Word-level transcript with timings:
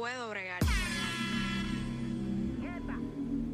puedo 0.00 0.30
bregar. 0.30 0.58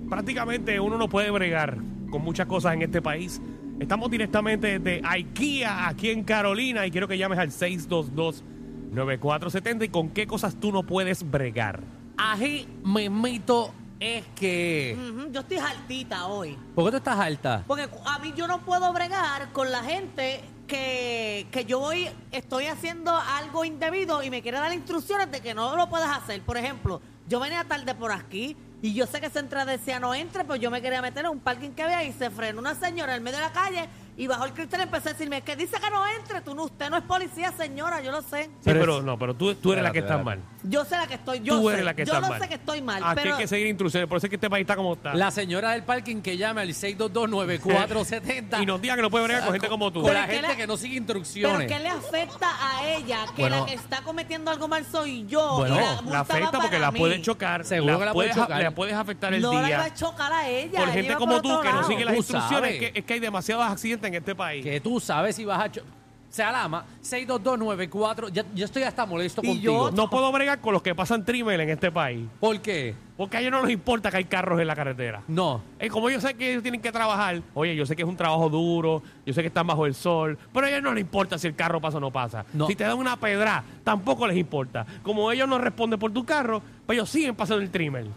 Prácticamente 0.08 0.78
uno 0.78 0.96
no 0.96 1.08
puede 1.08 1.28
bregar 1.32 1.76
con 2.08 2.22
muchas 2.22 2.46
cosas 2.46 2.74
en 2.74 2.82
este 2.82 3.02
país. 3.02 3.42
Estamos 3.80 4.08
directamente 4.12 4.78
desde 4.78 5.04
IKEA, 5.04 5.88
aquí 5.88 6.10
en 6.10 6.22
Carolina, 6.22 6.86
y 6.86 6.92
quiero 6.92 7.08
que 7.08 7.18
llames 7.18 7.40
al 7.40 7.50
622-9470 7.50 9.86
y 9.86 9.88
con 9.88 10.10
qué 10.10 10.28
cosas 10.28 10.54
tú 10.54 10.70
no 10.70 10.84
puedes 10.84 11.28
bregar. 11.28 11.82
Ají, 12.16 12.68
mito 12.84 13.72
es 13.98 14.24
que. 14.36 14.96
Ujú, 14.96 15.32
Yo 15.32 15.40
estoy 15.40 15.56
altita 15.56 16.28
hoy. 16.28 16.56
¿Por 16.76 16.84
qué 16.84 16.90
tú 16.92 16.96
estás 16.98 17.18
alta? 17.18 17.64
Porque 17.66 17.88
a 18.04 18.20
mí 18.20 18.32
yo 18.36 18.46
no 18.46 18.60
puedo 18.60 18.92
bregar 18.92 19.50
con 19.52 19.72
la 19.72 19.82
gente 19.82 20.42
que, 20.66 21.46
que 21.50 21.64
yo 21.64 21.78
voy, 21.78 22.08
estoy 22.32 22.66
haciendo 22.66 23.16
algo 23.16 23.64
indebido 23.64 24.22
y 24.22 24.30
me 24.30 24.42
quiere 24.42 24.58
dar 24.58 24.72
instrucciones 24.72 25.30
de 25.30 25.40
que 25.40 25.54
no 25.54 25.76
lo 25.76 25.88
puedes 25.88 26.08
hacer. 26.08 26.42
Por 26.42 26.56
ejemplo, 26.56 27.00
yo 27.28 27.40
venía 27.40 27.64
tarde 27.64 27.94
por 27.94 28.12
aquí 28.12 28.56
y 28.82 28.94
yo 28.94 29.06
sé 29.06 29.20
que 29.20 29.30
Central 29.30 29.66
decía 29.66 29.98
no 29.98 30.14
entre, 30.14 30.44
pero 30.44 30.56
yo 30.56 30.70
me 30.70 30.82
quería 30.82 31.02
meter 31.02 31.24
en 31.24 31.30
un 31.32 31.40
parking 31.40 31.70
que 31.70 31.82
había 31.82 32.04
y 32.04 32.12
se 32.12 32.30
frenó 32.30 32.60
una 32.60 32.74
señora 32.74 33.16
en 33.16 33.22
medio 33.22 33.38
de 33.38 33.44
la 33.44 33.52
calle 33.52 33.88
y 34.16 34.26
bajó 34.26 34.44
el 34.46 34.52
cristal 34.52 34.80
y 34.80 34.82
empezó 34.84 35.08
a 35.08 35.12
decirme 35.12 35.42
que 35.42 35.56
dice 35.56 35.76
que 35.80 35.90
no 35.90 36.06
entre, 36.06 36.40
tú 36.40 36.54
no, 36.54 36.64
usted 36.64 36.88
no 36.90 36.96
es 36.96 37.02
policía, 37.04 37.52
señora, 37.52 38.00
yo 38.00 38.10
lo 38.12 38.22
sé. 38.22 38.44
Sí, 38.44 38.50
Pero 38.64 39.02
no, 39.02 39.18
pero 39.18 39.34
tú, 39.34 39.54
tú 39.56 39.72
eres 39.72 39.84
la 39.84 39.92
que 39.92 39.98
estás 40.00 40.24
mal. 40.24 40.40
Yo 40.62 40.84
sé 40.84 40.96
la 40.96 41.06
que 41.06 41.14
estoy, 41.14 41.40
yo 41.40 41.58
Tú 41.60 41.68
sé, 41.68 41.74
eres 41.74 41.84
la 41.84 41.94
que 41.94 42.04
yo 42.04 42.12
estás 42.12 42.22
no 42.22 42.28
mal. 42.30 42.40
sé 42.40 42.48
que 42.48 42.54
estoy 42.54 42.82
mal, 42.82 43.02
Aquí 43.04 43.12
pero 43.22 43.34
hay 43.36 43.42
que 43.42 43.48
seguir 43.48 43.66
instrucciones, 43.68 44.08
por 44.08 44.16
eso 44.18 44.26
es 44.26 44.30
que 44.30 44.36
este 44.36 44.50
país 44.50 44.62
está 44.62 44.74
como 44.74 44.94
está. 44.94 45.14
La 45.14 45.30
señora 45.30 45.70
del 45.72 45.84
parking 45.84 46.22
que 46.22 46.36
llame 46.36 46.62
al 46.62 46.68
6229470 46.70 48.60
y 48.62 48.66
nos 48.66 48.80
diga 48.80 48.96
que 48.96 49.02
no 49.02 49.10
puede 49.10 49.24
bregar 49.24 49.44
con 49.44 49.52
gente 49.52 49.68
como 49.68 49.92
tú. 49.92 50.00
Con 50.02 50.10
Pero 50.10 50.18
la 50.18 50.24
es 50.24 50.30
que 50.30 50.34
gente 50.36 50.48
le- 50.52 50.56
que 50.56 50.66
no 50.66 50.76
sigue 50.76 50.88
¿Pero 51.00 51.18
instrucciones. 51.20 51.68
qué 51.72 51.78
le 51.78 51.88
afecta 51.88 52.48
a 52.60 52.84
ella? 52.88 53.26
Que 53.34 53.42
Bueno. 53.42 53.60
la 53.60 53.66
que 53.66 53.74
está 53.74 54.00
cometiendo 54.02 54.50
algo 54.50 54.66
mal 54.68 54.84
soy 54.90 55.26
yo. 55.26 55.56
Bueno, 55.58 55.76
y 55.76 55.78
La 55.78 55.92
multa 56.02 56.10
va 56.12 56.20
afecta 56.20 56.58
porque 56.60 56.78
la 56.78 56.90
mí. 56.90 56.98
puede 56.98 57.20
chocar. 57.22 57.64
Seguro 57.64 57.98
que 57.98 58.04
la 58.04 58.12
puedes, 58.12 58.34
chocar. 58.34 58.62
la 58.62 58.70
puedes 58.72 58.94
afectar 58.94 59.34
el 59.34 59.42
no 59.42 59.52
la 59.52 59.58
iba 59.58 59.66
día. 59.68 59.84
a 59.84 59.94
chocar 59.94 60.32
a 60.32 60.48
ella. 60.48 60.78
Por 60.80 60.82
ella 60.88 60.92
gente 60.92 61.10
iba 61.10 61.18
como 61.18 61.40
tú 61.42 61.48
otro 61.50 61.62
que 61.62 61.68
no 61.68 61.74
lado. 61.76 61.88
sigue 61.88 62.04
las 62.04 62.14
Tú 62.14 62.18
instrucciones, 62.20 62.70
sabes. 62.74 62.78
que, 62.92 62.98
es 62.98 63.04
que 63.04 63.14
hay 63.14 63.20
demasiados 63.20 63.64
accidentes 63.66 64.05
en 64.06 64.14
este 64.14 64.34
país. 64.34 64.64
Que 64.64 64.80
tú 64.80 64.98
sabes 65.00 65.36
si 65.36 65.44
vas 65.44 65.60
a... 65.60 65.70
cho- 65.72 65.82
Se 66.30 66.42
alama 66.42 66.84
62294. 67.00 68.28
Ya, 68.28 68.44
yo 68.54 68.64
estoy 68.64 68.82
hasta 68.82 69.06
molesto 69.06 69.40
Y 69.44 69.48
contigo. 69.48 69.90
yo- 69.90 69.96
No 69.96 70.10
puedo 70.10 70.30
bregar 70.32 70.60
con 70.60 70.72
los 70.72 70.82
que 70.82 70.94
pasan 70.94 71.24
trimel 71.24 71.60
en 71.60 71.70
este 71.70 71.90
país. 71.90 72.26
¿Por 72.40 72.60
qué? 72.60 72.94
Porque 73.16 73.38
a 73.38 73.40
ellos 73.40 73.52
no 73.52 73.62
les 73.62 73.70
importa 73.72 74.10
que 74.10 74.18
hay 74.18 74.24
carros 74.24 74.60
en 74.60 74.66
la 74.66 74.76
carretera. 74.76 75.22
No. 75.28 75.62
Eh, 75.78 75.88
como 75.88 76.10
yo 76.10 76.20
sé 76.20 76.34
que 76.34 76.50
ellos 76.50 76.62
tienen 76.62 76.82
que 76.82 76.92
trabajar, 76.92 77.40
oye, 77.54 77.74
yo 77.74 77.86
sé 77.86 77.96
que 77.96 78.02
es 78.02 78.08
un 78.08 78.16
trabajo 78.16 78.50
duro, 78.50 79.02
yo 79.24 79.32
sé 79.32 79.40
que 79.40 79.46
están 79.48 79.66
bajo 79.66 79.86
el 79.86 79.94
sol, 79.94 80.36
pero 80.52 80.66
a 80.66 80.68
ellos 80.70 80.82
no 80.82 80.92
les 80.92 81.00
importa 81.00 81.38
si 81.38 81.46
el 81.46 81.54
carro 81.54 81.80
pasa 81.80 81.96
o 81.96 82.00
no 82.00 82.10
pasa. 82.10 82.44
No. 82.52 82.66
Si 82.66 82.76
te 82.76 82.84
dan 82.84 82.98
una 82.98 83.16
pedra, 83.18 83.64
tampoco 83.84 84.26
les 84.26 84.36
importa. 84.36 84.84
Como 85.02 85.32
ellos 85.32 85.48
no 85.48 85.56
responden 85.58 85.98
por 85.98 86.12
tu 86.12 86.24
carro, 86.26 86.60
pues 86.84 86.96
ellos 86.96 87.08
siguen 87.08 87.34
pasando 87.34 87.62
el 87.62 87.70
trimel. 87.70 88.10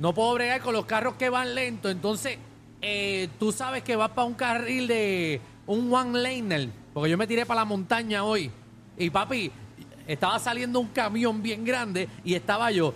No 0.00 0.12
puedo 0.14 0.34
bregar 0.34 0.60
con 0.62 0.72
los 0.72 0.86
carros 0.86 1.14
que 1.14 1.28
van 1.30 1.54
lento. 1.54 1.88
Entonces, 1.88 2.38
eh, 2.82 3.28
tú 3.38 3.52
sabes 3.52 3.82
que 3.82 3.96
vas 3.96 4.10
para 4.10 4.26
un 4.26 4.34
carril 4.34 4.86
de 4.86 5.40
un 5.66 5.92
one 5.92 6.18
laner. 6.18 6.68
Porque 6.92 7.10
yo 7.10 7.18
me 7.18 7.26
tiré 7.26 7.46
para 7.46 7.60
la 7.60 7.64
montaña 7.64 8.24
hoy. 8.24 8.50
Y 8.96 9.10
papi, 9.10 9.50
estaba 10.06 10.38
saliendo 10.38 10.80
un 10.80 10.88
camión 10.88 11.42
bien 11.42 11.64
grande 11.64 12.08
y 12.24 12.34
estaba 12.34 12.70
yo. 12.70 12.94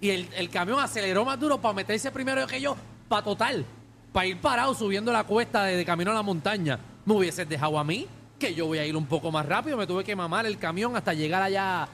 Y 0.00 0.10
el, 0.10 0.50
camión 0.50 0.80
aceleró 0.80 1.24
más 1.24 1.38
duro 1.40 1.60
para 1.60 1.74
meterse 1.74 2.10
primero 2.10 2.46
que 2.46 2.60
yo, 2.60 2.76
para 3.08 3.22
total. 3.22 3.64
Para 4.12 4.26
ir 4.26 4.38
parado 4.40 4.74
subiendo 4.74 5.12
la 5.12 5.24
cuesta 5.24 5.64
de, 5.64 5.76
de 5.76 5.84
camino 5.84 6.10
a 6.10 6.14
la 6.14 6.22
montaña. 6.22 6.78
Me 7.04 7.14
hubieses 7.14 7.48
dejado 7.48 7.78
a 7.78 7.84
mí, 7.84 8.06
que 8.38 8.54
yo 8.54 8.66
voy 8.66 8.78
a 8.78 8.86
ir 8.86 8.96
un 8.96 9.06
poco 9.06 9.30
más 9.30 9.46
rápido. 9.46 9.76
Me 9.76 9.86
tuve 9.86 10.04
que 10.04 10.14
mamar 10.14 10.46
el 10.46 10.58
camión 10.58 10.96
hasta 10.96 11.14
llegar 11.14 11.42
allá 11.42 11.88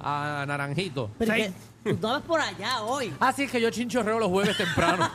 a 0.00 0.44
Naranjito. 0.46 1.10
Pero 1.18 1.32
Seis. 1.32 1.50
que 1.84 1.94
tú 1.94 2.06
no 2.06 2.12
vas 2.14 2.22
por 2.22 2.40
allá 2.40 2.82
hoy. 2.82 3.12
Así 3.20 3.44
es 3.44 3.50
que 3.50 3.60
yo 3.60 3.70
chinchorreo 3.70 4.18
los 4.18 4.28
jueves 4.28 4.56
temprano. 4.56 5.08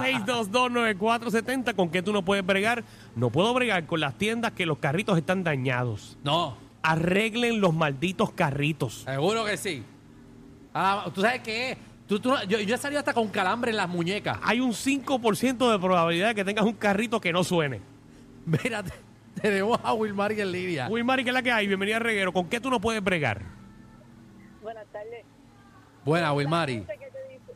6229470, 0.00 1.74
¿con 1.74 1.90
qué 1.90 2.02
tú 2.02 2.12
no 2.12 2.24
puedes 2.24 2.44
bregar? 2.44 2.84
No 3.16 3.30
puedo 3.30 3.52
bregar 3.54 3.86
con 3.86 4.00
las 4.00 4.14
tiendas 4.18 4.52
que 4.52 4.66
los 4.66 4.78
carritos 4.78 5.16
están 5.18 5.44
dañados. 5.44 6.16
no, 6.24 6.56
Arreglen 6.84 7.60
los 7.60 7.72
malditos 7.72 8.32
carritos. 8.32 9.02
seguro 9.04 9.44
que 9.44 9.56
sí. 9.56 9.84
Ah, 10.74 11.04
¿Tú 11.14 11.20
sabes 11.20 11.40
qué 11.42 11.70
es? 11.72 11.78
Tú- 12.08 12.18
tú 12.18 12.34
yo, 12.48 12.58
yo 12.58 12.74
he 12.74 12.78
salido 12.78 12.98
hasta 12.98 13.14
con 13.14 13.28
calambre 13.28 13.70
en 13.70 13.76
las 13.76 13.88
muñecas. 13.88 14.36
Hay 14.42 14.58
un 14.58 14.72
5% 14.72 15.70
de 15.70 15.78
probabilidad 15.78 16.28
de 16.30 16.34
que 16.34 16.44
tengas 16.44 16.64
un 16.64 16.72
carrito 16.72 17.20
que 17.20 17.32
no 17.32 17.44
suene. 17.44 17.80
Mira, 18.46 18.82
tenemos 19.40 19.78
a 19.82 19.94
Wilmar 19.94 20.32
y 20.32 20.40
en 20.40 20.52
línea. 20.52 20.88
Wilmary, 20.88 21.24
¿qué 21.24 21.30
es 21.30 21.34
la 21.34 21.42
que 21.42 21.52
hay? 21.52 21.66
Bienvenida 21.66 21.96
a 21.96 22.00
Reguero. 22.00 22.32
¿Con 22.32 22.48
qué 22.48 22.60
tú 22.60 22.70
no 22.70 22.80
puedes 22.80 23.02
bregar? 23.02 23.42
Buenas 24.62 24.86
tardes. 24.92 25.24
Buena, 26.04 26.32
Wilmary. 26.32 26.74
Gente 26.74 26.98
que 26.98 27.10
te 27.10 27.28
dice, 27.28 27.52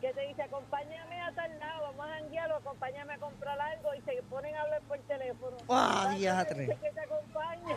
que 0.00 0.12
te 0.12 0.26
dice, 0.28 0.42
acompáñame 0.42 1.20
a 1.20 1.32
tal 1.32 1.58
lado, 1.58 1.82
vamos 1.86 2.06
a 2.06 2.18
janguear 2.18 2.52
o 2.52 2.56
acompáñame 2.56 3.12
a 3.14 3.18
comprar 3.18 3.60
algo 3.60 3.88
y 3.94 4.00
se 4.02 4.22
ponen 4.30 4.54
a 4.54 4.62
hablar 4.62 4.82
por 4.82 4.98
teléfono. 5.00 5.56
Ah, 5.68 6.14
diatre. 6.16 6.66
que 6.66 6.90
te 6.90 7.00
acompañe. 7.00 7.74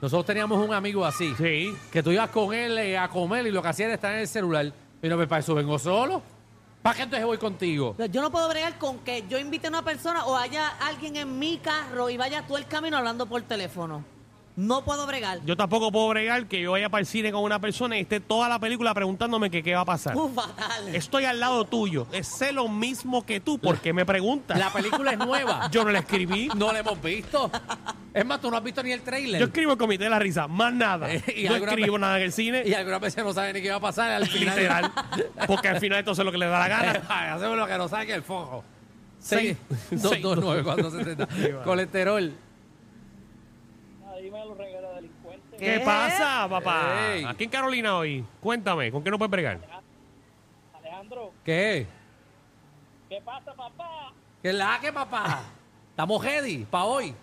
Nosotros 0.00 0.26
teníamos 0.26 0.64
un 0.64 0.72
amigo 0.72 1.04
así. 1.04 1.34
Sí. 1.36 1.76
Que 1.92 2.02
tú 2.02 2.12
ibas 2.12 2.30
con 2.30 2.54
él 2.54 2.78
eh, 2.78 2.96
a 2.96 3.08
comer 3.08 3.46
y 3.46 3.50
lo 3.50 3.62
que 3.62 3.68
hacía 3.68 3.86
era 3.86 3.94
estar 3.96 4.14
en 4.14 4.20
el 4.20 4.28
celular. 4.28 4.72
Pues, 5.00 5.26
para 5.26 5.40
eso 5.40 5.54
vengo 5.54 5.78
solo. 5.78 6.22
¿Para 6.88 6.96
qué 6.96 7.02
entonces 7.02 7.26
voy 7.26 7.36
contigo? 7.36 7.94
Yo 8.10 8.22
no 8.22 8.30
puedo 8.30 8.48
bregar 8.48 8.78
con 8.78 9.00
que 9.00 9.22
yo 9.28 9.38
invite 9.38 9.66
a 9.66 9.68
una 9.68 9.82
persona 9.82 10.24
o 10.24 10.34
haya 10.34 10.68
alguien 10.68 11.16
en 11.16 11.38
mi 11.38 11.58
carro 11.58 12.08
y 12.08 12.16
vaya 12.16 12.46
todo 12.46 12.56
el 12.56 12.66
camino 12.66 12.96
hablando 12.96 13.26
por 13.26 13.42
teléfono. 13.42 14.02
No 14.56 14.82
puedo 14.86 15.06
bregar. 15.06 15.44
Yo 15.44 15.54
tampoco 15.54 15.92
puedo 15.92 16.08
bregar 16.08 16.46
que 16.48 16.62
yo 16.62 16.70
vaya 16.72 16.88
para 16.88 17.00
el 17.02 17.06
cine 17.06 17.30
con 17.30 17.42
una 17.42 17.60
persona 17.60 17.98
y 17.98 18.00
esté 18.00 18.20
toda 18.20 18.48
la 18.48 18.58
película 18.58 18.94
preguntándome 18.94 19.50
que 19.50 19.62
qué 19.62 19.74
va 19.74 19.82
a 19.82 19.84
pasar. 19.84 20.16
Uh, 20.16 20.30
fatal. 20.30 20.88
Estoy 20.94 21.26
al 21.26 21.38
lado 21.38 21.66
tuyo. 21.66 22.06
Es 22.10 22.26
sé 22.26 22.52
lo 22.52 22.68
mismo 22.68 23.26
que 23.26 23.38
tú. 23.38 23.58
¿Por 23.58 23.80
qué 23.80 23.92
me 23.92 24.06
preguntas? 24.06 24.58
La 24.58 24.72
película 24.72 25.12
es 25.12 25.18
nueva. 25.18 25.68
Yo 25.70 25.84
no 25.84 25.90
la 25.90 25.98
escribí. 25.98 26.48
No 26.56 26.72
la 26.72 26.78
hemos 26.78 27.02
visto. 27.02 27.50
Es 28.14 28.24
más, 28.24 28.40
tú 28.40 28.50
no 28.50 28.56
has 28.56 28.62
visto 28.64 28.82
ni 28.82 28.90
el 28.92 29.02
trailer. 29.02 29.38
Yo 29.40 29.46
escribo 29.46 29.72
el 29.72 29.78
comité 29.78 30.04
de 30.04 30.10
la 30.10 30.18
risa, 30.18 30.48
más 30.48 30.72
nada. 30.72 31.12
Eh, 31.12 31.22
y 31.36 31.44
no 31.44 31.54
alguna 31.54 31.72
escribo 31.72 31.92
vez- 31.94 32.00
nada 32.00 32.16
en 32.16 32.22
el 32.24 32.32
cine, 32.32 32.62
Y 32.64 32.72
algunas 32.74 33.00
veces 33.00 33.22
no 33.24 33.32
saben 33.32 33.54
ni 33.54 33.62
qué 33.62 33.70
va 33.70 33.76
a 33.76 33.80
pasar 33.80 34.10
al 34.10 34.26
final. 34.26 34.56
literal. 34.56 34.92
Porque 35.46 35.68
al 35.68 35.78
final 35.80 35.98
entonces 35.98 36.20
es 36.20 36.24
lo 36.26 36.32
que 36.32 36.38
le 36.38 36.46
da 36.46 36.58
la 36.58 36.68
gana. 36.68 37.02
Ay, 37.08 37.28
Hacemos 37.30 37.56
lo 37.56 37.66
que 37.66 37.76
nos 37.78 37.90
saque 37.90 38.14
el 38.14 38.22
fojo. 38.22 38.64
Seis- 39.18 39.56
6, 39.90 40.02
2, 40.02 40.22
2, 40.22 40.38
9, 40.40 40.62
4, 40.64 40.90
70. 40.90 41.28
Colesterol. 41.64 42.32
Dime 44.22 44.44
los 44.44 44.58
regalos 44.58 44.94
delincuentes. 44.96 45.58
¿Qué 45.60 45.74
¿Qué? 45.78 45.80
pasa, 45.84 46.46
papá? 46.48 47.12
Ey. 47.14 47.24
Aquí 47.24 47.44
en 47.44 47.50
Carolina 47.50 47.96
hoy. 47.96 48.24
Cuéntame, 48.40 48.90
¿con 48.90 49.02
qué 49.04 49.10
no 49.10 49.18
puedes 49.18 49.30
bregar? 49.30 49.58
Alejandro, 50.74 51.32
¿Qué? 51.44 51.86
¿qué 53.08 53.20
pasa, 53.24 53.54
papá? 53.54 54.12
¿Qué 54.42 54.48
es 54.50 54.54
la 54.54 54.78
que, 54.80 54.92
papá? 54.92 55.42
Estamos 55.90 56.24
ready 56.24 56.64
para 56.64 56.84
hoy. 56.84 57.14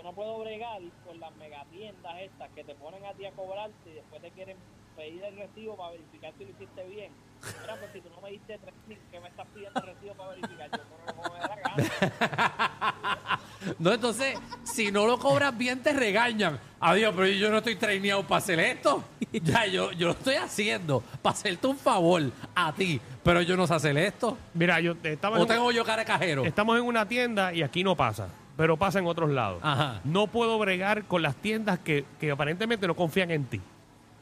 Yo 0.00 0.04
no 0.08 0.14
puedo 0.14 0.38
bregar 0.38 0.80
con 1.06 1.20
las 1.20 1.30
megatiendas 1.36 2.14
estas 2.22 2.48
que 2.54 2.64
te 2.64 2.74
ponen 2.74 3.04
a 3.04 3.12
ti 3.12 3.26
a 3.26 3.32
cobrarte 3.32 3.90
y 3.90 3.92
después 3.96 4.22
te 4.22 4.30
quieren 4.30 4.56
pedir 4.96 5.22
el 5.24 5.36
recibo 5.36 5.76
para 5.76 5.90
verificar 5.90 6.32
si 6.38 6.44
lo 6.46 6.50
hiciste 6.52 6.84
bien. 6.88 7.12
Mira, 7.60 7.76
pues 7.78 7.92
si 7.92 8.00
tú 8.00 8.08
no 8.08 8.22
me 8.22 8.30
diste 8.30 8.56
tres 8.58 8.74
mil, 8.86 8.98
¿qué 9.10 9.20
me 9.20 9.28
estás 9.28 9.46
pidiendo 9.52 9.78
el 9.80 9.86
recibo 9.88 10.14
para 10.14 10.30
verificar? 10.30 10.70
Yo 10.70 10.78
no 10.78 11.14
como 11.14 11.34
me 11.34 11.38
da 11.38 11.48
la 11.48 11.56
gana. 11.56 13.40
No, 13.78 13.92
entonces, 13.92 14.38
si 14.64 14.90
no 14.90 15.06
lo 15.06 15.18
cobras 15.18 15.56
bien, 15.56 15.82
te 15.82 15.92
regañan. 15.92 16.58
Adiós, 16.80 17.12
pero 17.14 17.26
yo 17.28 17.50
no 17.50 17.58
estoy 17.58 17.76
traineado 17.76 18.22
para 18.26 18.38
hacer 18.38 18.58
esto. 18.58 19.04
Ya, 19.32 19.66
yo, 19.66 19.92
yo 19.92 20.06
lo 20.08 20.12
estoy 20.14 20.36
haciendo 20.36 21.02
para 21.22 21.34
hacerte 21.34 21.66
un 21.66 21.76
favor 21.76 22.22
a 22.54 22.72
ti, 22.72 22.98
pero 23.22 23.42
yo 23.42 23.54
no 23.56 23.66
sé 23.66 23.74
hacer 23.74 23.96
esto. 23.98 24.36
Mira, 24.54 24.80
yo 24.80 24.96
estaba 25.02 25.36
en 25.36 25.40
¿O 25.40 25.44
un- 25.44 25.48
tengo 25.48 25.70
yo 25.72 25.84
cara 25.84 25.98
de 26.02 26.06
cajero? 26.06 26.44
estamos 26.46 26.76
en 26.78 26.84
una 26.84 27.06
tienda 27.06 27.52
y 27.52 27.62
aquí 27.62 27.84
no 27.84 27.94
pasa, 27.94 28.28
pero 28.56 28.76
pasa 28.76 28.98
en 28.98 29.06
otros 29.06 29.30
lados. 29.30 29.60
Ajá. 29.62 30.00
No 30.04 30.26
puedo 30.26 30.58
bregar 30.58 31.04
con 31.04 31.22
las 31.22 31.34
tiendas 31.36 31.78
que, 31.78 32.04
que 32.18 32.30
aparentemente 32.30 32.86
no 32.86 32.94
confían 32.94 33.30
en 33.30 33.44
ti. 33.44 33.60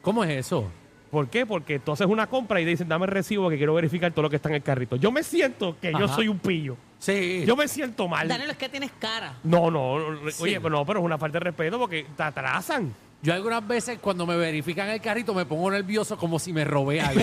¿Cómo 0.01 0.23
es 0.23 0.29
eso? 0.31 0.69
¿Por 1.11 1.27
qué? 1.27 1.45
Porque 1.45 1.79
tú 1.79 1.91
haces 1.91 2.05
una 2.07 2.27
compra 2.27 2.61
y 2.61 2.65
dicen, 2.65 2.87
dame 2.87 3.05
el 3.05 3.11
recibo 3.11 3.49
que 3.49 3.57
quiero 3.57 3.73
verificar 3.73 4.11
todo 4.11 4.21
lo 4.23 4.29
que 4.29 4.35
está 4.35 4.49
en 4.49 4.55
el 4.55 4.61
carrito. 4.61 4.95
Yo 4.95 5.11
me 5.11 5.23
siento 5.23 5.75
que 5.81 5.91
yo 5.91 6.05
Ajá. 6.05 6.15
soy 6.15 6.27
un 6.27 6.37
pillo. 6.37 6.77
Sí. 6.99 7.43
Yo 7.47 7.55
me 7.55 7.67
siento 7.67 8.07
mal. 8.07 8.27
Daniel, 8.27 8.51
es 8.51 8.57
que 8.57 8.69
tienes 8.69 8.91
cara. 8.99 9.33
No, 9.43 9.71
no, 9.71 9.97
Sí. 10.31 10.43
oye, 10.43 10.61
pero 10.61 10.69
no, 10.77 10.85
pero 10.85 10.99
es 10.99 11.05
una 11.05 11.17
falta 11.17 11.39
de 11.39 11.45
respeto 11.45 11.79
porque 11.79 12.05
te 12.15 12.23
atrasan. 12.23 12.93
Yo 13.21 13.33
algunas 13.33 13.67
veces 13.67 13.99
cuando 13.99 14.25
me 14.25 14.37
verifican 14.37 14.87
el 14.87 15.01
carrito 15.01 15.33
me 15.33 15.45
pongo 15.45 15.69
nervioso 15.69 16.17
como 16.17 16.39
si 16.39 16.53
me 16.53 16.63
robé 16.63 17.01
algo. 17.01 17.21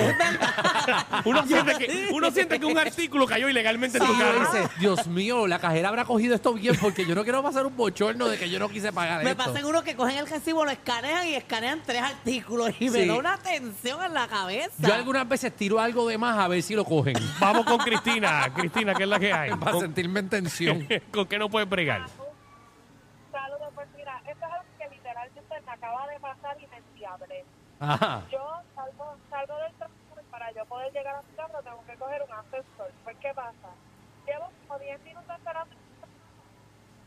Uno 1.25 1.47
siente 1.47 1.75
que, 1.79 2.09
uno 2.13 2.31
siente 2.31 2.61
que 2.61 2.67
un 2.67 2.77
artículo 2.87 3.27
cayó 3.27 3.49
ilegalmente 3.49 3.97
en 3.97 4.05
tu 4.05 4.19
carro. 4.19 4.41
dice, 4.41 4.69
Dios 4.79 5.07
mío, 5.07 5.47
la 5.47 5.59
cajera 5.59 5.89
habrá 5.89 6.05
cogido 6.05 6.35
esto 6.35 6.53
bien 6.53 6.77
porque 6.79 7.07
yo 7.07 7.15
no 7.15 7.23
quiero 7.23 7.43
pasar 7.43 7.65
un 7.65 7.75
bochorno 7.75 8.29
de 8.29 8.37
que 8.39 8.51
yo 8.51 8.59
no 8.59 8.69
quise 8.69 8.93
pagar 8.93 9.25
Me 9.25 9.31
esto. 9.31 9.45
pasan 9.45 9.65
unos 9.65 9.83
que 9.85 9.97
cogen 9.97 10.19
el 10.19 10.27
recibo, 10.29 10.67
lo 10.67 10.71
escanean 10.71 11.29
y 11.29 11.35
escanean 11.35 11.81
tres 11.87 12.03
artículos 12.03 12.73
y 12.79 12.91
me 12.91 13.01
Sí. 13.03 13.09
da 13.09 13.15
una 13.15 13.39
tensión 13.39 14.03
en 14.05 14.13
la 14.13 14.29
cabeza. 14.29 14.73
Yo 14.79 14.93
algunas 14.93 15.27
veces 15.27 15.57
tiro 15.57 15.81
algo 15.81 16.07
de 16.09 16.19
más 16.19 16.39
a 16.39 16.47
ver 16.47 16.63
si 16.63 16.75
lo 16.75 16.85
cogen. 16.85 17.15
Vamos 17.41 17.65
con 17.65 17.79
Cristina. 17.79 18.53
Cristina, 18.55 18.95
¿qué 18.95 19.05
es 19.05 19.09
la 19.09 19.19
que 19.19 19.33
hay? 19.33 19.51
para 19.53 19.73
¿Con, 19.73 19.81
sentirme 19.81 20.21
en 20.21 20.29
tensión. 20.29 20.87
con 21.11 21.27
qué 21.27 21.39
no 21.39 21.49
puedes 21.49 21.69
bregar? 21.71 22.05
Saludos, 23.33 23.69
pues 23.75 23.89
mira, 23.97 24.21
esto 24.27 24.45
es 24.47 24.53
algo 24.53 24.65
que 25.31 25.41
literalmente 25.41 25.67
me 25.67 25.73
acaba 25.73 26.07
de 26.09 26.21
pasar 26.21 26.57
y 26.61 26.67
me 26.67 26.77
endiablé. 26.77 27.45
Ajá. 27.81 28.23
Yo 28.31 28.63
salgo, 28.75 29.17
salgo 29.31 29.57
del 29.59 29.73
transporte 29.75 30.25
para 30.31 30.53
yo 30.53 30.65
poder 30.67 30.93
llegar 30.93 31.17
a 31.17 31.23
mi 31.23 31.37
carro 31.37 31.63
tengo 31.63 31.85
que 31.87 31.97
coger 31.97 32.23
un 32.23 32.33
ascensor. 32.33 32.91
Pues, 33.05 33.17
¿qué 33.21 33.33
pasa? 33.35 33.69
Llevo 34.27 34.51
como 34.67 34.79
10 34.81 35.01
minutos 35.03 35.37
esperando 35.37 35.77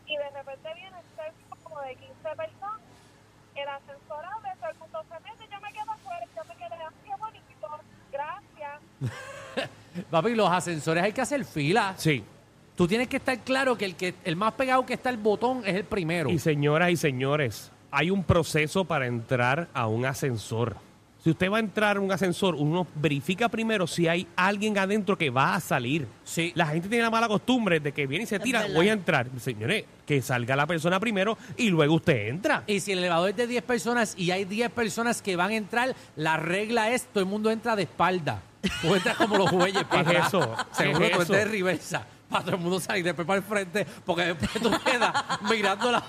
y 0.10 0.18
de 0.18 0.30
repente 0.32 0.74
viene 0.74 0.98
un 0.98 1.64
como 1.64 1.82
de 1.82 1.96
15 1.96 2.14
personas. 2.36 2.82
El 3.56 3.68
ascensor 3.68 4.26
abre, 4.26 4.52
todo 4.60 4.70
el 4.70 4.78
mundo 4.78 5.04
se 5.04 5.20
mete, 5.20 5.52
yo 5.52 5.62
me 5.62 5.74
quedo 5.74 5.92
afuera, 5.92 6.26
yo 6.36 6.44
me 6.46 6.56
quedé 6.56 6.84
así, 6.84 6.96
qué 7.06 7.16
bonito, 7.16 7.68
gracias. 8.12 9.70
Papi, 10.12 10.36
los 10.36 10.50
ascensores 10.50 11.04
hay 11.04 11.14
que 11.14 11.22
hacer 11.22 11.46
fila. 11.46 11.94
Sí. 11.98 12.24
Tú 12.76 12.88
tienes 12.88 13.10
que 13.10 13.18
estar 13.18 13.38
claro 13.40 13.78
que 13.78 13.86
el, 13.86 13.96
que 13.96 14.16
el 14.24 14.36
más 14.36 14.54
pegado 14.54 14.86
que 14.86 14.94
está 14.94 15.10
el 15.10 15.18
botón 15.18 15.64
es 15.66 15.76
el 15.76 15.84
primero. 15.84 16.30
Y 16.30 16.40
señoras 16.40 16.90
y 16.90 16.96
señores, 16.96 17.72
hay 17.92 18.10
un 18.10 18.24
proceso 18.24 18.86
para 18.86 19.08
entrar 19.08 19.68
a 19.74 19.88
un 19.88 20.06
ascensor. 20.06 20.78
Si 21.24 21.30
usted 21.30 21.52
va 21.52 21.58
a 21.58 21.60
entrar 21.60 21.98
a 21.98 22.00
un 22.00 22.12
ascensor, 22.14 22.56
uno 22.56 22.88
verifica 22.96 23.50
primero 23.50 23.88
si 23.88 24.08
hay 24.08 24.26
alguien 24.38 24.78
adentro 24.78 25.18
que 25.18 25.30
va 25.30 25.54
a 25.54 25.60
salir. 25.60 26.08
Sí. 26.24 26.54
La 26.56 26.68
gente 26.68 26.88
tiene 26.88 27.04
la 27.04 27.10
mala 27.10 27.28
costumbre 27.28 27.82
de 27.82 27.92
que 27.92 28.08
viene 28.08 28.24
y 28.24 28.28
se 28.28 28.40
tira, 28.40 28.68
voy 28.74 28.88
a 28.88 28.94
entrar. 28.94 29.28
Señores, 29.38 29.84
que 30.06 30.22
salga 30.22 30.56
la 30.56 30.66
persona 30.66 30.98
primero 30.98 31.38
y 31.58 31.70
luego 31.70 31.96
usted 31.96 32.30
entra. 32.30 32.64
Y 32.68 32.80
si 32.80 32.94
el 32.94 33.00
elevador 33.00 33.32
es 33.32 33.36
de 33.36 33.48
10 33.48 33.64
personas 33.64 34.14
y 34.18 34.32
hay 34.32 34.46
10 34.46 34.72
personas 34.72 35.22
que 35.22 35.36
van 35.36 35.52
a 35.52 35.56
entrar, 35.56 35.94
la 36.16 36.38
regla 36.38 36.92
es 36.92 37.08
todo 37.08 37.20
el 37.20 37.30
mundo 37.30 37.52
entra 37.52 37.76
de 37.76 37.84
espalda. 37.84 38.42
Tú 38.82 38.96
entras 38.96 39.18
como 39.18 39.38
los 39.38 39.52
bueyes 39.52 39.84
para 39.90 40.10
¿Qué 40.10 40.18
es 40.18 40.28
eso? 40.28 40.56
Seguro 40.72 41.00
¿Qué 41.00 41.12
es 41.12 41.28
tú 41.28 41.34
de 41.34 41.46
reversa. 41.46 42.08
Para 42.30 42.46
todo 42.46 42.56
el 42.56 42.62
mundo 42.62 42.80
salir 42.80 43.04
después 43.04 43.28
para 43.28 43.40
el 43.40 43.44
frente. 43.44 43.86
Porque 44.06 44.24
después 44.24 44.52
tú 44.54 44.72
quedas 44.86 45.14
mirando 45.50 45.92
la... 45.92 46.04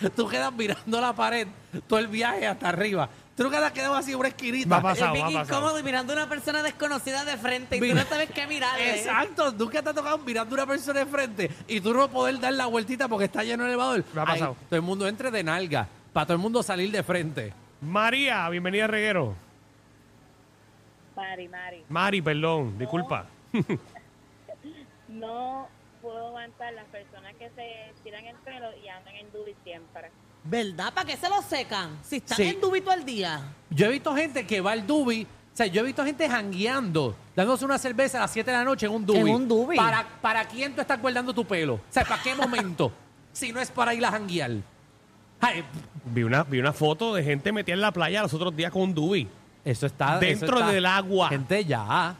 Tú 0.16 0.28
quedas 0.28 0.52
mirando 0.52 1.00
la 1.00 1.12
pared 1.12 1.46
todo 1.86 1.98
el 1.98 2.08
viaje 2.08 2.46
hasta 2.46 2.68
arriba. 2.68 3.08
Tú 3.36 3.44
no 3.44 3.50
quedas 3.50 3.72
quedado 3.72 3.94
así 3.94 4.12
en 4.12 4.18
una 4.18 4.28
esquinita. 4.28 4.68
Va 4.68 4.76
a 4.76 4.82
pasar. 4.82 4.94
es 4.94 5.00
Pasado, 5.00 5.14
bien 5.14 5.24
ha 5.38 5.40
pasado. 5.40 5.58
incómodo 5.60 5.78
y 5.80 5.82
mirando 5.82 6.12
a 6.12 6.16
una 6.16 6.28
persona 6.28 6.62
desconocida 6.62 7.24
de 7.24 7.36
frente 7.38 7.76
y 7.78 7.80
tú 7.80 7.94
no 7.94 8.02
sabes 8.04 8.30
qué 8.30 8.46
mirarle. 8.46 8.98
Exacto, 8.98 9.52
nunca 9.52 9.82
te 9.82 9.88
ha 9.88 9.94
tocado 9.94 10.18
mirando 10.18 10.54
a 10.54 10.58
una 10.58 10.66
persona 10.66 11.00
de 11.00 11.06
frente 11.06 11.50
y 11.66 11.80
tú 11.80 11.94
no 11.94 12.08
poder 12.08 12.38
dar 12.40 12.52
la 12.52 12.66
vueltita 12.66 13.08
porque 13.08 13.24
está 13.24 13.42
lleno 13.42 13.62
el 13.64 13.70
elevador. 13.70 14.04
Me 14.12 14.20
ha 14.20 14.24
Ay, 14.24 14.32
pasado. 14.32 14.56
todo 14.68 14.76
el 14.76 14.82
mundo 14.82 15.08
entre 15.08 15.30
de 15.30 15.42
nalga, 15.42 15.88
para 16.12 16.26
todo 16.26 16.34
el 16.34 16.40
mundo 16.42 16.62
salir 16.62 16.90
de 16.90 17.02
frente. 17.02 17.54
María, 17.80 18.46
bienvenida 18.50 18.84
a 18.84 18.88
Reguero. 18.88 19.34
Mari, 21.16 21.48
Mari, 21.48 21.84
Mari, 21.88 22.22
perdón, 22.22 22.78
disculpa. 22.78 23.26
no 25.08 25.68
puedo 26.02 26.26
aguantar 26.28 26.72
las 26.74 26.84
personas 26.86 27.34
que 27.38 27.48
se 27.50 27.92
tiran 28.02 28.24
el 28.26 28.36
pelo 28.38 28.66
y 28.84 28.88
andan 28.88 29.14
en 29.14 29.30
dubi 29.32 29.54
siempre. 29.64 30.10
¿Verdad? 30.44 30.92
¿Para 30.92 31.06
qué 31.06 31.16
se 31.16 31.28
lo 31.28 31.40
secan? 31.40 31.98
Si 32.02 32.16
están 32.16 32.36
Sí. 32.36 32.42
en 32.48 32.60
dubito 32.60 32.90
al 32.90 33.04
día. 33.04 33.40
Yo 33.70 33.86
he 33.86 33.90
visto 33.90 34.14
gente 34.14 34.44
que 34.46 34.60
va 34.60 34.72
al 34.72 34.86
dubi, 34.86 35.22
o 35.24 35.56
sea, 35.56 35.66
yo 35.66 35.82
he 35.82 35.84
visto 35.84 36.04
gente 36.04 36.28
jangueando, 36.28 37.14
dándose 37.36 37.64
una 37.64 37.78
cerveza 37.78 38.18
a 38.18 38.22
las 38.22 38.32
7 38.32 38.50
de 38.50 38.56
la 38.56 38.64
noche 38.64 38.86
en 38.86 38.92
un 38.92 39.06
dubi. 39.06 39.18
En 39.20 39.28
un 39.28 39.46
dubi. 39.48 39.76
¿Para, 39.76 40.04
¿Para 40.20 40.44
quién 40.46 40.74
tú 40.74 40.80
estás 40.80 41.00
guardando 41.00 41.32
tu 41.32 41.44
pelo? 41.44 41.74
O 41.74 41.80
sea, 41.88 42.04
¿para 42.04 42.20
qué 42.22 42.34
momento? 42.34 42.92
si 43.32 43.52
no 43.52 43.60
es 43.60 43.70
para 43.70 43.94
ir 43.94 44.04
a 44.04 44.10
janguear. 44.10 44.50
Ay, 45.40 45.64
Vi 46.04 46.24
una, 46.24 46.42
vi 46.42 46.58
una 46.58 46.72
foto 46.72 47.14
de 47.14 47.22
gente 47.22 47.52
metida 47.52 47.74
en 47.74 47.80
la 47.80 47.92
playa 47.92 48.22
los 48.22 48.34
otros 48.34 48.54
días 48.56 48.72
con 48.72 48.82
un 48.82 48.94
dubi. 48.94 49.28
eso 49.64 49.86
está... 49.86 50.16
eso 50.16 50.20
Dentro 50.20 50.58
está- 50.58 50.70
del 50.72 50.84
agua. 50.86 51.28
Gente, 51.28 51.64
ya. 51.64 52.16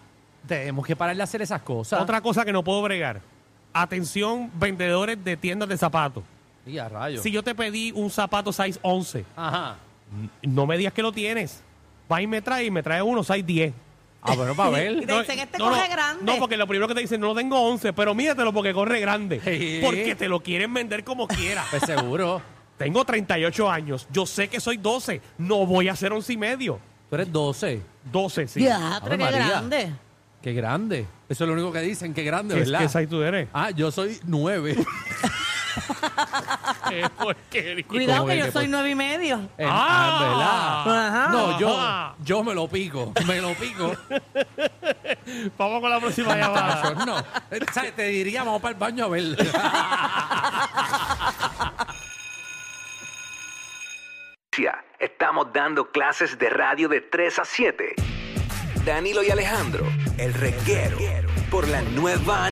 Tenemos 0.47 0.87
que 0.87 0.95
parar 0.97 1.17
de 1.17 1.23
hacer 1.23 1.43
esas 1.43 1.63
cosas. 1.63 2.01
Otra 2.01 2.21
cosa 2.21 2.45
que 2.45 2.53
no 2.53 2.63
puedo 2.63 2.81
bregar. 2.83 3.21
Atención, 3.73 4.51
vendedores 4.55 5.23
de 5.25 5.37
tiendas 5.37 5.69
de 5.69 5.77
zapatos. 5.79 6.23
Y 6.67 6.79
a 6.79 6.89
rayos. 6.89 7.23
Si 7.23 7.31
yo 7.31 7.43
te 7.43 7.55
pedí 7.55 7.91
un 7.93 8.11
zapato 8.11 8.53
size 8.53 8.79
11, 8.83 9.25
Ajá. 9.37 9.77
no 10.43 10.67
me 10.67 10.77
digas 10.77 10.93
que 10.93 11.03
lo 11.03 11.13
tienes. 11.13 11.63
Va 12.11 12.21
y 12.23 12.27
me 12.27 12.43
trae 12.43 12.67
y 12.67 12.71
me 12.71 12.83
trae 12.83 13.03
uno 13.03 13.25
size 13.25 13.43
10. 13.43 13.75
Ah, 14.25 14.35
bueno, 14.37 14.55
para 14.55 14.71
ver. 14.71 14.93
Y 15.03 15.07
te 15.07 15.19
dicen, 15.19 15.39
este 15.41 15.59
corre 15.59 15.89
grande. 15.89 16.23
No, 16.25 16.39
porque 16.39 16.57
lo 16.57 16.67
primero 16.69 16.87
que 16.87 16.95
te 16.95 17.01
dicen, 17.01 17.21
no 17.21 17.29
lo 17.29 17.35
tengo 17.35 17.61
11, 17.61 17.93
pero 17.93 18.15
míratelo 18.15 18.53
porque 18.53 18.73
corre 18.73 19.01
grande. 19.01 19.41
Sí. 19.45 19.81
Porque 19.83 20.15
te 20.15 20.29
lo 20.29 20.41
quieren 20.41 20.73
vender 20.73 21.03
como 21.03 21.27
quiera. 21.27 21.65
Pues 21.71 21.83
seguro. 21.83 22.41
tengo 22.77 23.05
38 23.05 23.71
años. 23.71 24.07
Yo 24.13 24.27
sé 24.27 24.47
que 24.49 24.61
soy 24.61 24.77
12. 24.77 25.21
No 25.39 25.67
voy 25.67 25.89
a 25.89 25.97
ser 25.97 26.13
11 26.13 26.33
y 26.33 26.37
medio. 26.37 26.79
Tú 27.09 27.17
eres 27.17 27.33
12. 27.33 27.83
12, 28.13 28.47
sí. 28.49 28.61
Ya, 28.63 28.97
Ave 28.97 29.01
pero 29.05 29.17
qué 29.19 29.25
María. 29.25 29.49
grande. 29.49 29.93
Qué 30.43 30.53
grande. 30.53 31.07
Eso 31.29 31.45
es 31.45 31.49
lo 31.49 31.55
único 31.55 31.73
que 31.73 31.81
dicen, 31.81 32.13
qué 32.13 32.25
grande, 32.25 32.55
¿Qué, 32.55 32.61
¿verdad? 32.61 32.81
qué 32.81 32.89
size 32.89 33.07
tú 33.07 33.23
eres? 33.23 33.49
Ah, 33.53 33.71
yo 33.71 33.91
soy 33.91 34.19
9. 34.25 34.77
Qué 36.89 37.09
porquería. 37.17 37.87
Cuidado 37.87 38.19
¿Cómo 38.21 38.33
que 38.33 38.39
yo 38.39 38.53
soy 38.53 38.69
nueve 38.69 38.91
y 38.91 38.95
medio. 38.95 39.49
Ah. 39.59 40.85
¿verdad? 40.85 41.07
Ajá. 41.09 41.29
No, 41.33 41.59
yo, 41.59 41.79
Ajá. 41.79 42.15
yo 42.23 42.45
me 42.45 42.55
lo 42.55 42.69
pico. 42.69 43.15
Me 43.27 43.41
lo 43.41 43.55
pico. 43.55 43.97
Vamos 45.57 45.81
con 45.81 45.91
la 45.91 45.99
próxima 45.99 46.37
llamada. 46.37 46.95
no. 47.07 47.25
Te 47.97 48.03
diría, 48.09 48.45
vamos 48.45 48.61
para 48.61 48.73
el 48.75 48.79
baño 48.79 49.07
a 49.07 49.09
ver. 49.09 49.35
Estamos 55.03 55.53
dando 55.53 55.91
clases 55.91 56.39
de 56.39 56.51
radio 56.51 56.89
de 56.89 57.01
3 57.01 57.39
a 57.39 57.45
7. 57.45 57.95
Danilo 58.85 59.23
y 59.23 59.31
Alejandro, 59.31 59.85
el 60.23 60.35
reguero, 60.35 60.99
por 61.51 61.67
la 61.67 61.83
nueva 61.83 62.41